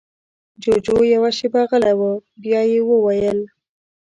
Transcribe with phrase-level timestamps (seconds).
[0.61, 2.01] جُوجُو يوه شېبه غلی و،
[2.41, 3.39] بيا يې وويل: